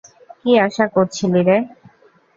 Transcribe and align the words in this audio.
কি 0.39 0.51
আশা 0.65 0.85
করছিলিরে? 0.95 1.55